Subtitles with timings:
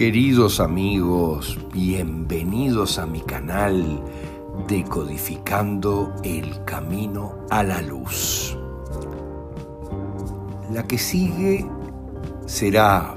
[0.00, 4.02] Queridos amigos, bienvenidos a mi canal
[4.66, 8.56] Decodificando el Camino a la Luz.
[10.72, 11.66] La que sigue
[12.46, 13.14] será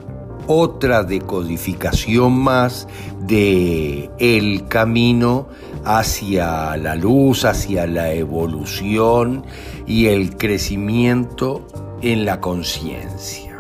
[0.48, 2.90] otra decodificación más
[3.21, 5.48] de el camino
[5.85, 9.45] hacia la luz, hacia la evolución
[9.88, 11.65] y el crecimiento
[12.02, 13.52] en la conciencia.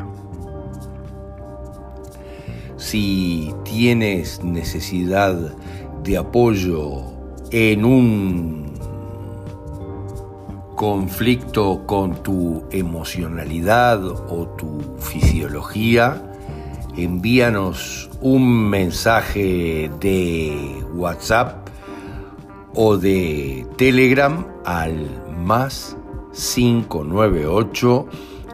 [2.93, 5.55] Si tienes necesidad
[6.03, 7.01] de apoyo
[7.49, 8.71] en un
[10.75, 16.21] conflicto con tu emocionalidad o tu fisiología,
[16.95, 20.55] envíanos un mensaje de
[20.93, 21.67] WhatsApp
[22.75, 25.09] o de Telegram al
[25.43, 25.97] más
[26.31, 28.05] 598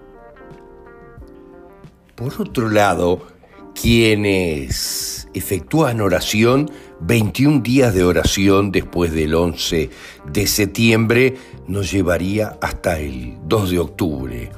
[2.14, 3.26] Por otro lado,
[3.74, 6.70] quienes efectúan oración,
[7.00, 9.88] 21 días de oración después del 11
[10.30, 11.34] de septiembre,
[11.66, 14.50] nos llevaría hasta el 2 de octubre.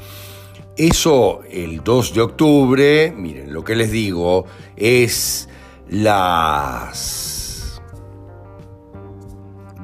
[0.76, 4.46] Eso, el 2 de octubre, miren lo que les digo,
[4.76, 5.48] es
[5.88, 7.39] las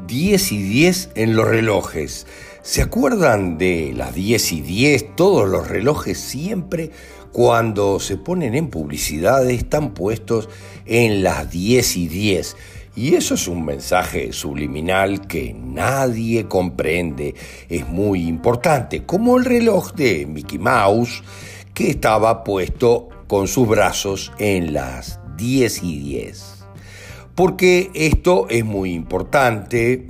[0.07, 2.27] 10 y 10 en los relojes.
[2.63, 5.17] ¿Se acuerdan de las 10 y 10?
[5.17, 6.91] Todos los relojes siempre
[7.33, 10.49] cuando se ponen en publicidad están puestos
[10.85, 12.57] en las 10 y 10.
[12.97, 17.35] Y eso es un mensaje subliminal que nadie comprende.
[17.69, 21.23] Es muy importante, como el reloj de Mickey Mouse
[21.75, 26.56] que estaba puesto con sus brazos en las 10 y 10
[27.37, 30.09] porque esto es muy importante,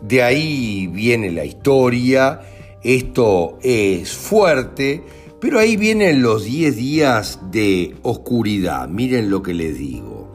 [0.00, 2.40] de ahí viene la historia,
[2.82, 5.02] esto es fuerte,
[5.40, 10.32] pero ahí vienen los 10 días de oscuridad, miren lo que les digo.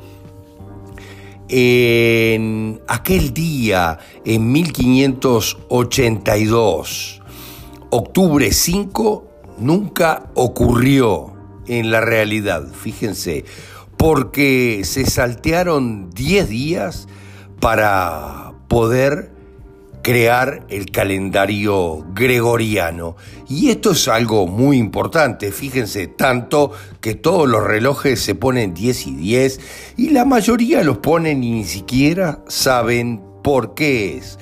[1.47, 7.21] En aquel día, en 1582,
[7.89, 9.27] octubre 5,
[9.57, 11.33] nunca ocurrió
[11.67, 13.45] en la realidad, fíjense,
[13.99, 17.09] porque se saltearon 10 días
[17.59, 19.29] para poder
[20.01, 23.17] crear el calendario gregoriano.
[23.49, 29.07] Y esto es algo muy importante, fíjense, tanto que todos los relojes se ponen 10
[29.07, 29.59] y 10
[29.97, 34.39] y la mayoría los ponen y ni siquiera saben por qué es.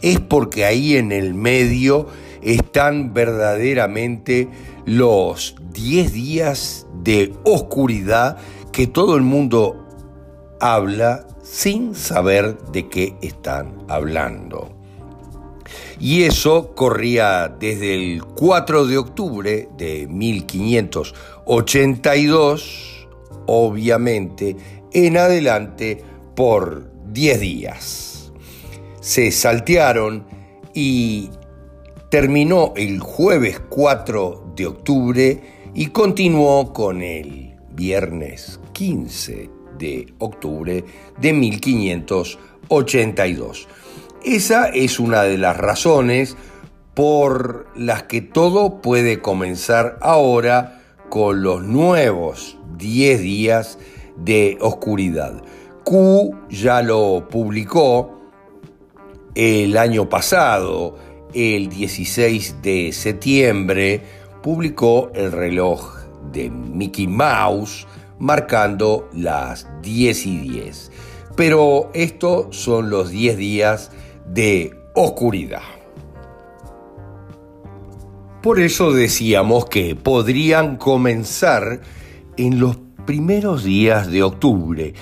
[0.00, 2.08] Es porque ahí en el medio
[2.40, 4.48] están verdaderamente
[4.86, 8.38] los 10 días de oscuridad
[8.74, 9.86] que todo el mundo
[10.60, 14.72] habla sin saber de qué están hablando.
[16.00, 23.06] Y eso corría desde el 4 de octubre de 1582,
[23.46, 24.56] obviamente,
[24.92, 26.02] en adelante
[26.34, 28.32] por 10 días.
[29.00, 30.26] se saltearon
[30.72, 31.30] y
[32.10, 35.40] terminó el jueves 4 de octubre
[35.74, 40.84] y continuó con el viernes 15 de octubre
[41.18, 43.68] de 1582.
[44.24, 46.36] Esa es una de las razones
[46.94, 53.78] por las que todo puede comenzar ahora con los nuevos 10 días
[54.16, 55.42] de oscuridad.
[55.84, 58.20] Q ya lo publicó
[59.34, 60.96] el año pasado,
[61.34, 64.00] el 16 de septiembre,
[64.42, 66.03] publicó el reloj
[66.34, 67.86] de Mickey Mouse
[68.18, 70.92] marcando las 10 y 10.
[71.36, 73.90] Pero estos son los 10 días
[74.26, 75.62] de oscuridad.
[78.42, 81.80] Por eso decíamos que podrían comenzar
[82.36, 82.76] en los
[83.06, 84.94] primeros días de octubre.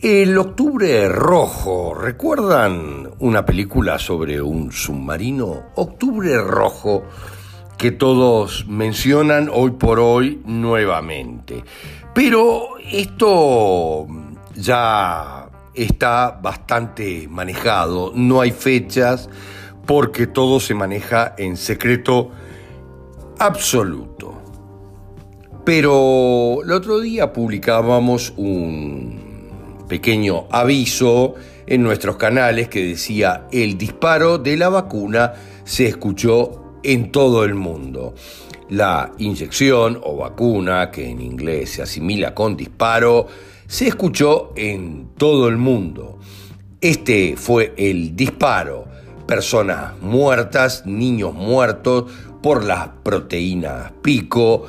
[0.00, 5.70] El octubre rojo, ¿recuerdan una película sobre un submarino?
[5.76, 7.04] Octubre rojo
[7.78, 11.62] que todos mencionan hoy por hoy nuevamente.
[12.12, 14.06] Pero esto
[14.56, 19.30] ya está bastante manejado, no hay fechas
[19.86, 22.32] porque todo se maneja en secreto
[23.38, 24.42] absoluto.
[25.64, 31.36] Pero el otro día publicábamos un pequeño aviso
[31.66, 35.34] en nuestros canales que decía el disparo de la vacuna
[35.64, 38.14] se escuchó en todo el mundo.
[38.68, 43.26] La inyección o vacuna, que en inglés se asimila con disparo,
[43.66, 46.18] se escuchó en todo el mundo.
[46.80, 48.86] Este fue el disparo.
[49.26, 52.10] Personas muertas, niños muertos,
[52.42, 54.66] por las proteínas pico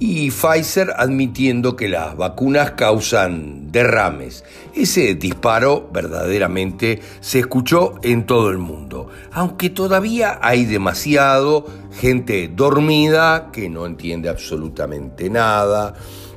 [0.00, 4.44] y Pfizer admitiendo que las vacunas causan derrames.
[4.74, 13.50] Ese disparo verdaderamente se escuchó en todo el mundo, aunque todavía hay demasiado gente dormida
[13.52, 15.94] que no entiende absolutamente nada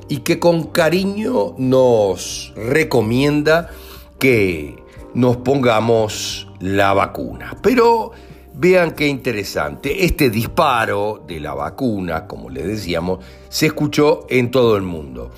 [0.08, 3.70] y que con cariño nos recomienda
[4.18, 4.76] que
[5.14, 7.56] nos pongamos la vacuna.
[7.62, 8.12] Pero
[8.56, 10.04] Vean qué interesante.
[10.04, 13.18] Este disparo de la vacuna, como les decíamos,
[13.48, 15.32] se escuchó en todo el mundo.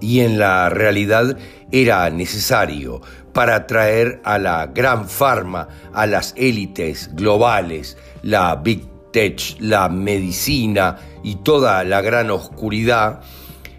[0.00, 1.36] Y en la realidad
[1.70, 3.02] era necesario
[3.34, 10.96] para atraer a la gran farma, a las élites globales, la big tech, la medicina
[11.22, 13.20] y toda la gran oscuridad,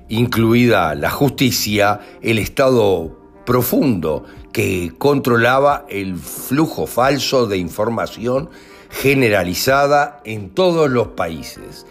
[0.07, 8.49] incluida la justicia, el Estado profundo que controlaba el flujo falso de información
[8.89, 11.85] generalizada en todos los países.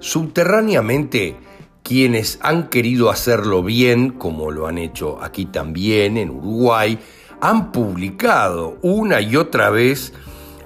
[0.00, 1.36] Subterráneamente,
[1.82, 6.98] quienes han querido hacerlo bien, como lo han hecho aquí también en Uruguay,
[7.40, 10.12] han publicado una y otra vez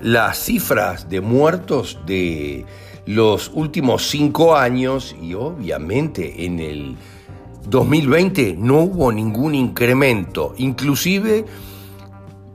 [0.00, 2.66] las cifras de muertos de
[3.06, 6.96] los últimos cinco años y obviamente en el
[7.68, 11.44] 2020 no hubo ningún incremento, inclusive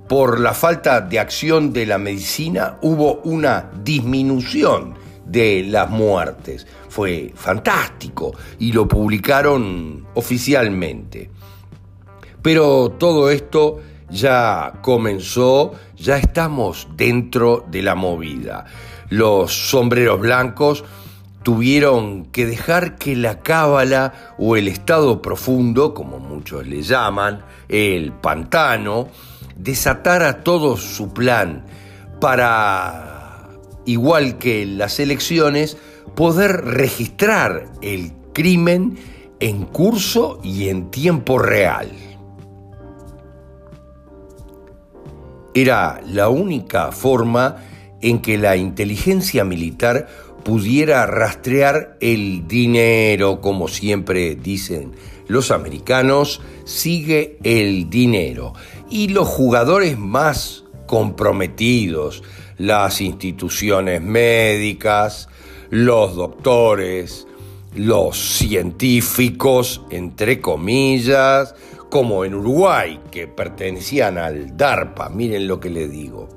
[0.07, 6.67] por la falta de acción de la medicina hubo una disminución de las muertes.
[6.89, 11.29] Fue fantástico y lo publicaron oficialmente.
[12.41, 18.65] Pero todo esto ya comenzó, ya estamos dentro de la movida.
[19.09, 20.83] Los sombreros blancos
[21.43, 28.13] tuvieron que dejar que la cábala o el estado profundo, como muchos le llaman, el
[28.13, 29.09] pantano,
[29.55, 31.65] desatara todo su plan
[32.19, 33.49] para,
[33.85, 35.77] igual que las elecciones,
[36.15, 38.97] poder registrar el crimen
[39.39, 41.91] en curso y en tiempo real.
[45.53, 47.57] Era la única forma
[48.01, 50.07] en que la inteligencia militar
[50.43, 54.93] pudiera rastrear el dinero, como siempre dicen
[55.27, 58.53] los americanos, sigue el dinero.
[58.89, 62.23] Y los jugadores más comprometidos,
[62.57, 65.29] las instituciones médicas,
[65.69, 67.25] los doctores,
[67.75, 71.55] los científicos, entre comillas,
[71.89, 76.29] como en Uruguay, que pertenecían al DARPA, miren lo que le digo.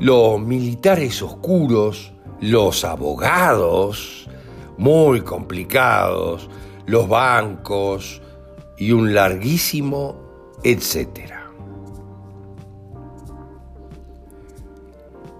[0.00, 2.11] Los militares oscuros,
[2.42, 4.28] los abogados,
[4.76, 6.50] muy complicados,
[6.84, 8.20] los bancos
[8.76, 10.22] y un larguísimo
[10.64, 11.50] etcétera.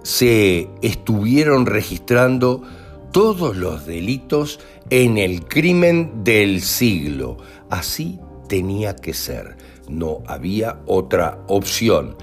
[0.03, 2.63] Se estuvieron registrando
[3.13, 4.59] todos los delitos
[4.91, 7.39] en el crimen del siglo.
[7.71, 8.19] Así
[8.49, 9.57] tenía que ser.
[9.89, 12.17] No había otra opción.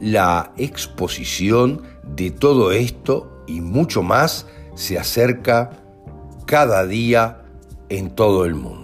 [0.00, 5.70] la exposición de todo esto y mucho más se acerca
[6.46, 7.42] cada día
[7.88, 8.82] en todo el mundo.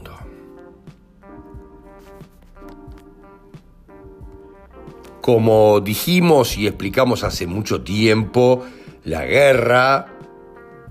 [5.20, 8.64] Como dijimos y explicamos hace mucho tiempo,
[9.04, 10.06] la guerra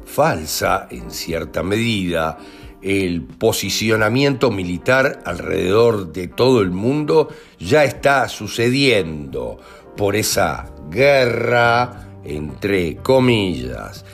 [0.06, 2.38] falsa en cierta medida,
[2.82, 9.60] el posicionamiento militar alrededor de todo el mundo ya está sucediendo
[9.96, 14.06] por esa guerra entre comillas.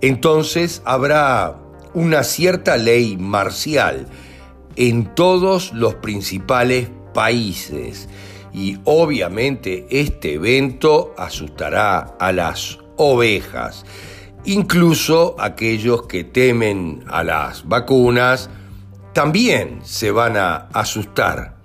[0.00, 1.56] Entonces habrá
[1.94, 4.06] una cierta ley marcial
[4.76, 8.08] en todos los principales países
[8.52, 13.84] y obviamente este evento asustará a las ovejas,
[14.44, 18.50] incluso aquellos que temen a las vacunas
[19.12, 21.57] también se van a asustar.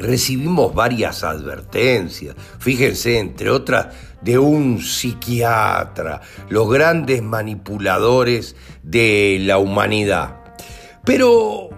[0.00, 3.88] Recibimos varias advertencias, fíjense, entre otras,
[4.22, 10.36] de un psiquiatra, los grandes manipuladores de la humanidad.
[11.04, 11.68] Pero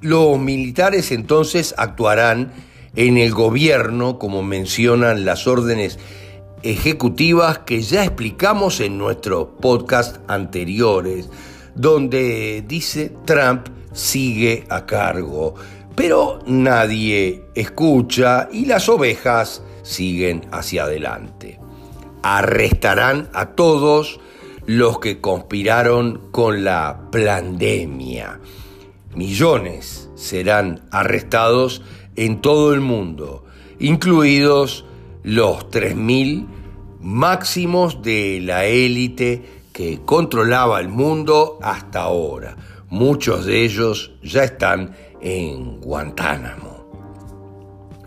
[0.00, 2.52] los militares entonces actuarán
[2.96, 6.00] en el gobierno, como mencionan las órdenes
[6.64, 11.28] ejecutivas que ya explicamos en nuestros podcast anteriores,
[11.76, 15.54] donde dice Trump sigue a cargo,
[15.94, 21.58] pero nadie escucha y las ovejas siguen hacia adelante.
[22.22, 24.20] Arrestarán a todos
[24.66, 28.40] los que conspiraron con la pandemia.
[29.14, 31.82] Millones serán arrestados
[32.16, 33.44] en todo el mundo,
[33.78, 34.86] incluidos
[35.22, 36.46] los 3.000
[37.00, 42.56] máximos de la élite que controlaba el mundo hasta ahora.
[42.88, 46.86] Muchos de ellos ya están en Guantánamo.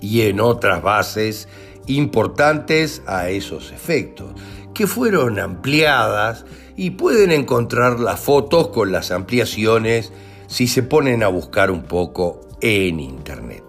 [0.02, 1.48] Y en otras bases
[1.88, 4.34] importantes a esos efectos,
[4.74, 6.46] que fueron ampliadas
[6.76, 10.12] y pueden encontrar las fotos con las ampliaciones
[10.48, 13.64] si se ponen a buscar un poco en Internet.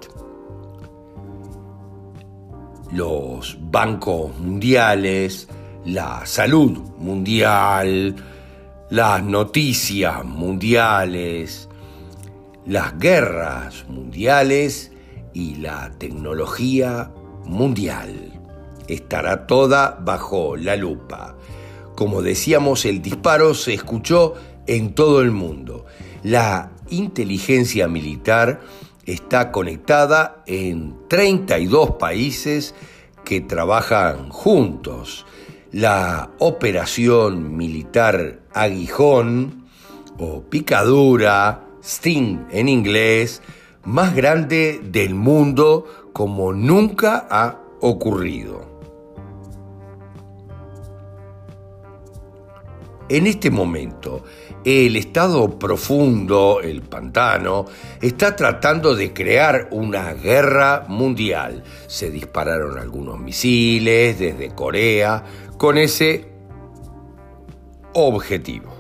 [2.93, 5.49] Los bancos mundiales,
[5.85, 8.17] la salud mundial,
[8.91, 11.69] las noticias mundiales,
[12.67, 14.93] las guerras mundiales
[15.33, 17.13] y la tecnología
[17.45, 18.33] mundial.
[18.89, 21.37] Estará toda bajo la lupa.
[21.95, 24.35] Como decíamos, el disparo se escuchó
[24.67, 25.87] en todo el mundo.
[26.23, 28.61] La inteligencia militar
[29.07, 32.75] está conectada en 32 países
[33.25, 35.25] que trabajan juntos.
[35.73, 39.67] La operación militar Aguijón
[40.19, 43.43] o Picadura, Sting en inglés,
[43.85, 48.77] más grande del mundo como nunca ha ocurrido.
[53.09, 54.25] En este momento,
[54.65, 57.67] el Estado profundo, el pantano,
[58.03, 61.63] está tratando de crear una guerra mundial.
[61.87, 65.23] Se dispararon algunos misiles desde Corea
[65.57, 66.27] con ese
[67.93, 68.76] objetivo.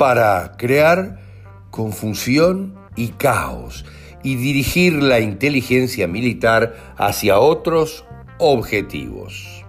[0.00, 1.20] Para crear
[1.70, 3.84] confusión y caos
[4.22, 8.06] y dirigir la inteligencia militar hacia otros
[8.38, 9.62] objetivos.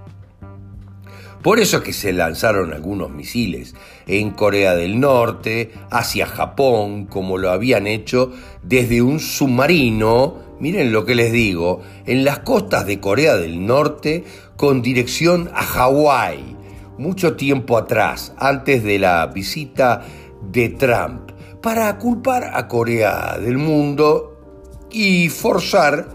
[1.44, 3.76] Por eso es que se lanzaron algunos misiles
[4.08, 8.32] en Corea del Norte, hacia Japón, como lo habían hecho
[8.64, 14.24] desde un submarino, miren lo que les digo, en las costas de Corea del Norte
[14.56, 16.56] con dirección a Hawái,
[16.98, 20.06] mucho tiempo atrás, antes de la visita
[20.52, 21.32] de Trump,
[21.62, 24.38] para culpar a Corea del mundo
[24.92, 26.10] y forzar,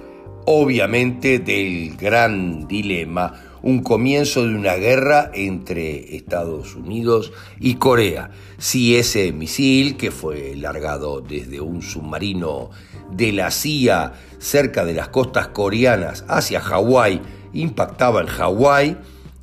[0.44, 8.30] obviamente, del gran dilema un comienzo de una guerra entre Estados Unidos y Corea.
[8.58, 12.70] Si ese misil, que fue largado desde un submarino
[13.10, 17.20] de la CIA cerca de las costas coreanas hacia Hawái,
[17.54, 18.98] impactaba en Hawái,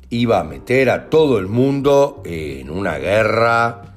[0.08, 3.93] iba a meter a todo el mundo en una guerra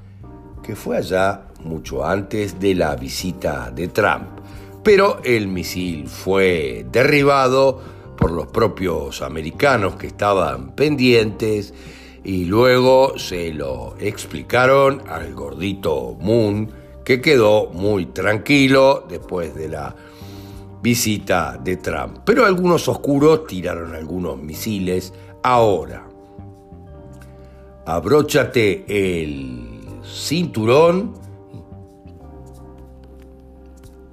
[0.68, 4.28] que fue allá mucho antes de la visita de Trump.
[4.84, 7.80] Pero el misil fue derribado
[8.18, 11.74] por los propios americanos que estaban pendientes
[12.26, 16.70] y luego se lo explicaron al gordito Moon
[17.06, 19.96] que quedó muy tranquilo después de la
[20.82, 22.18] visita de Trump.
[22.26, 25.14] Pero algunos oscuros tiraron algunos misiles.
[25.44, 26.06] Ahora,
[27.86, 29.67] abróchate el
[30.08, 31.14] cinturón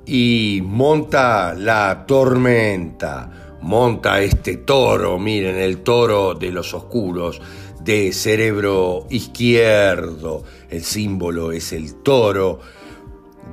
[0.06, 7.40] y monta la tormenta monta este toro, miren, el toro de los oscuros,
[7.80, 12.60] de cerebro izquierdo, el símbolo es el toro,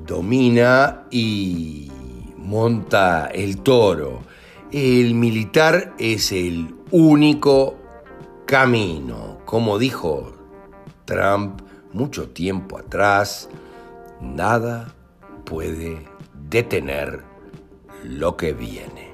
[0.05, 1.89] domina y
[2.37, 4.23] monta el toro.
[4.71, 7.77] El militar es el único
[8.45, 10.33] camino, como dijo
[11.05, 11.61] Trump
[11.93, 13.49] mucho tiempo atrás,
[14.19, 14.93] nada
[15.45, 16.05] puede
[16.49, 17.23] detener
[18.03, 19.10] lo que viene.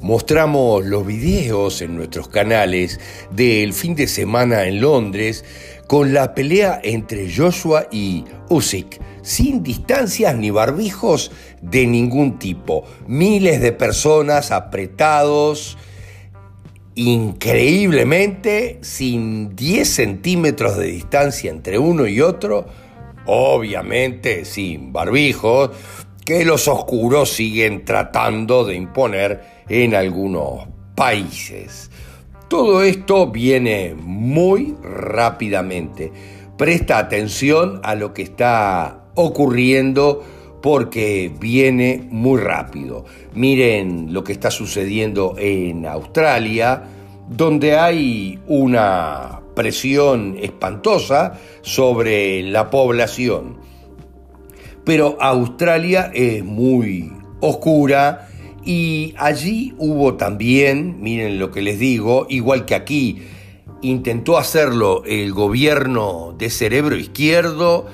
[0.00, 3.00] Mostramos los videos en nuestros canales
[3.30, 5.44] del fin de semana en Londres
[5.86, 12.84] con la pelea entre Joshua y Usyk, sin distancias ni barbijos de ningún tipo.
[13.06, 15.78] Miles de personas apretados,
[16.94, 22.66] increíblemente, sin 10 centímetros de distancia entre uno y otro,
[23.24, 25.70] obviamente sin barbijos,
[26.24, 31.90] que los oscuros siguen tratando de imponer en algunos países.
[32.48, 36.12] Todo esto viene muy rápidamente.
[36.56, 40.24] Presta atención a lo que está ocurriendo
[40.62, 43.04] porque viene muy rápido.
[43.34, 46.84] Miren lo que está sucediendo en Australia,
[47.28, 53.58] donde hay una presión espantosa sobre la población.
[54.84, 58.25] Pero Australia es muy oscura
[58.66, 63.22] y allí hubo también, miren lo que les digo, igual que aquí,
[63.80, 67.86] intentó hacerlo el gobierno de cerebro izquierdo,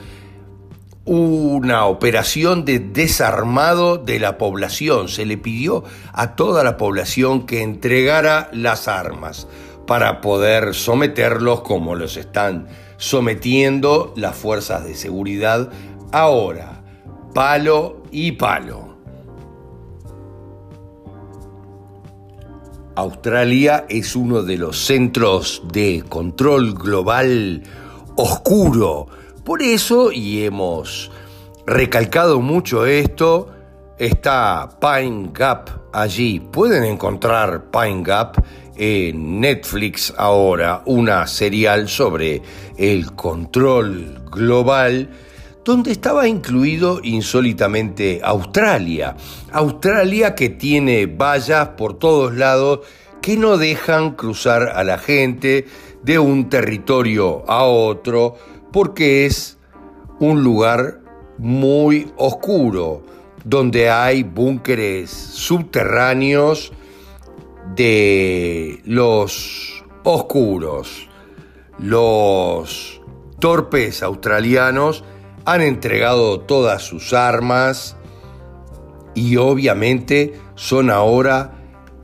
[1.04, 5.08] una operación de desarmado de la población.
[5.08, 9.48] Se le pidió a toda la población que entregara las armas
[9.86, 15.70] para poder someterlos como los están sometiendo las fuerzas de seguridad
[16.12, 16.82] ahora.
[17.34, 18.91] Palo y palo.
[22.94, 27.62] Australia es uno de los centros de control global
[28.16, 29.06] oscuro.
[29.44, 31.10] Por eso, y hemos
[31.66, 33.48] recalcado mucho esto,
[33.98, 36.40] está Pine Gap allí.
[36.40, 38.44] Pueden encontrar Pine Gap
[38.76, 42.42] en Netflix ahora, una serial sobre
[42.76, 45.08] el control global
[45.64, 49.16] donde estaba incluido insólitamente Australia.
[49.52, 52.80] Australia que tiene vallas por todos lados
[53.20, 55.66] que no dejan cruzar a la gente
[56.02, 58.34] de un territorio a otro
[58.72, 59.58] porque es
[60.18, 61.00] un lugar
[61.38, 63.02] muy oscuro,
[63.44, 66.72] donde hay búnkeres subterráneos
[67.74, 71.08] de los oscuros,
[71.78, 73.00] los
[73.38, 75.04] torpes australianos
[75.44, 77.96] han entregado todas sus armas
[79.14, 81.52] y obviamente son ahora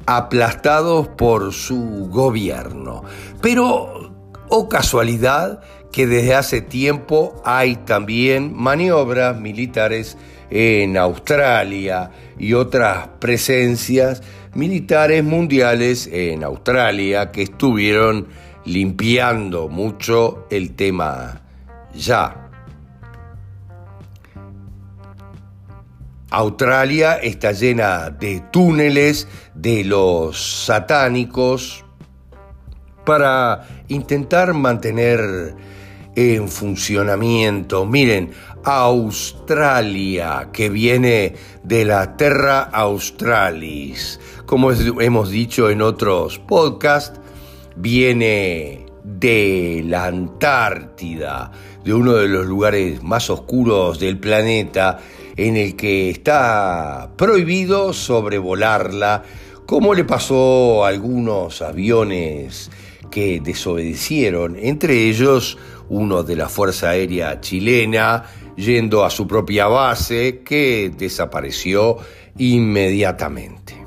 [0.07, 3.05] aplastados por su gobierno.
[3.41, 4.13] Pero,
[4.49, 5.61] oh casualidad,
[5.93, 10.17] que desde hace tiempo hay también maniobras militares
[10.51, 14.23] en Australia y otras presencias
[14.55, 18.29] militares mundiales en Australia que estuvieron
[18.65, 21.43] limpiando mucho el tema
[21.95, 22.48] ya.
[26.31, 31.85] Australia está llena de túneles de los satánicos
[33.07, 35.55] para intentar mantener
[36.15, 37.87] en funcionamiento.
[37.87, 38.33] Miren,
[38.65, 47.19] Australia, que viene de la Terra Australis, como hemos dicho en otros podcasts,
[47.77, 51.51] viene de la Antártida,
[51.85, 54.99] de uno de los lugares más oscuros del planeta,
[55.37, 59.23] en el que está prohibido sobrevolarla,
[59.67, 62.71] como le pasó a algunos aviones
[63.11, 68.25] que desobedecieron, entre ellos uno de la Fuerza Aérea chilena,
[68.57, 71.99] yendo a su propia base, que desapareció
[72.37, 73.79] inmediatamente.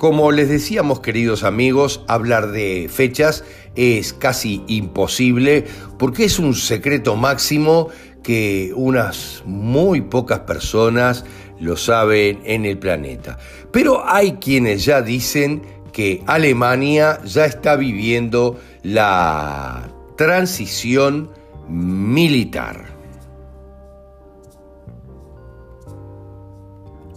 [0.00, 5.64] Como les decíamos, queridos amigos, hablar de fechas es casi imposible
[5.98, 7.88] porque es un secreto máximo
[8.22, 11.24] que unas muy pocas personas
[11.58, 13.38] lo saben en el planeta.
[13.72, 21.30] Pero hay quienes ya dicen que Alemania ya está viviendo la transición
[21.68, 22.86] militar.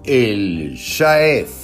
[0.03, 1.63] El Shaef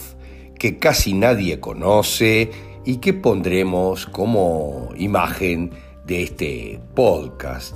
[0.58, 2.52] que casi nadie conoce
[2.90, 5.70] y que pondremos como imagen
[6.08, 7.76] de este podcast,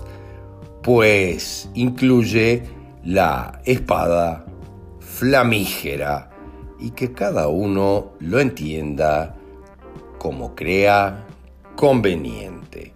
[0.81, 2.63] pues incluye
[3.03, 4.43] la espada
[4.99, 6.31] flamígera
[6.79, 9.35] y que cada uno lo entienda
[10.17, 11.27] como crea
[11.75, 12.95] conveniente.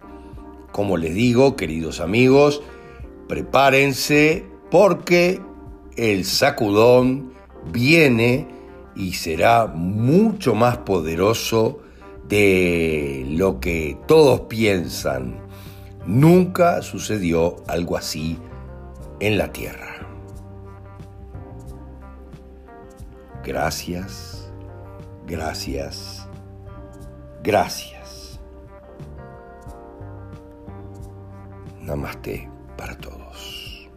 [0.72, 2.64] Como les digo, queridos amigos,
[3.28, 5.40] prepárense porque
[5.96, 7.32] el sacudón
[7.72, 8.48] viene
[8.96, 11.84] y será mucho más poderoso
[12.28, 15.40] de lo que todos piensan.
[16.06, 18.38] Nunca sucedió algo así
[19.20, 19.96] en la tierra.
[23.44, 24.52] Gracias,
[25.26, 26.28] gracias,
[27.44, 28.40] gracias.
[31.82, 33.90] Namaste para todos.